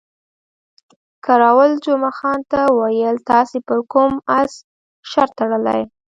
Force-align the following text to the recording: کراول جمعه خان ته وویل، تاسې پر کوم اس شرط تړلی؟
کراول 1.25 1.71
جمعه 1.85 2.11
خان 2.17 2.39
ته 2.51 2.59
وویل، 2.79 3.15
تاسې 3.29 3.57
پر 3.67 3.79
کوم 3.91 4.11
اس 4.39 4.51
شرط 5.11 5.31
تړلی؟ 5.39 5.81